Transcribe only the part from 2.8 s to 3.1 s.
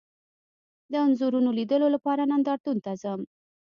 ته